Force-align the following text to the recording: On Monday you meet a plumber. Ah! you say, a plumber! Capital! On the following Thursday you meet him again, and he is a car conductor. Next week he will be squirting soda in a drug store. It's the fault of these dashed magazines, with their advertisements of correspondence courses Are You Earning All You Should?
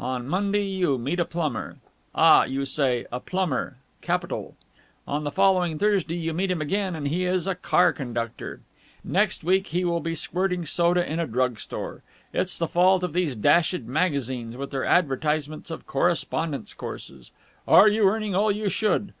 On 0.00 0.26
Monday 0.26 0.64
you 0.64 0.96
meet 0.96 1.20
a 1.20 1.26
plumber. 1.26 1.76
Ah! 2.14 2.44
you 2.44 2.64
say, 2.64 3.04
a 3.12 3.20
plumber! 3.20 3.76
Capital! 4.00 4.54
On 5.06 5.22
the 5.24 5.30
following 5.30 5.78
Thursday 5.78 6.16
you 6.16 6.32
meet 6.32 6.50
him 6.50 6.62
again, 6.62 6.96
and 6.96 7.08
he 7.08 7.26
is 7.26 7.46
a 7.46 7.54
car 7.54 7.92
conductor. 7.92 8.60
Next 9.04 9.44
week 9.44 9.66
he 9.66 9.84
will 9.84 10.00
be 10.00 10.14
squirting 10.14 10.64
soda 10.64 11.04
in 11.06 11.20
a 11.20 11.26
drug 11.26 11.60
store. 11.60 12.02
It's 12.32 12.56
the 12.56 12.68
fault 12.68 13.02
of 13.02 13.12
these 13.12 13.36
dashed 13.36 13.80
magazines, 13.82 14.56
with 14.56 14.70
their 14.70 14.86
advertisements 14.86 15.70
of 15.70 15.86
correspondence 15.86 16.72
courses 16.72 17.30
Are 17.68 17.86
You 17.86 18.08
Earning 18.08 18.34
All 18.34 18.50
You 18.50 18.70
Should? 18.70 19.12